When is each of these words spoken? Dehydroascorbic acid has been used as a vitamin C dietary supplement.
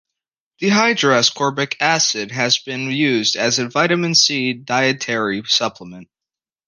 Dehydroascorbic 0.59 1.75
acid 1.79 2.31
has 2.31 2.57
been 2.57 2.89
used 2.89 3.35
as 3.35 3.59
a 3.59 3.69
vitamin 3.69 4.15
C 4.15 4.51
dietary 4.53 5.43
supplement. 5.45 6.07